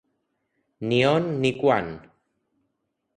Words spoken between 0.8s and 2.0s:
Ni on ni quan.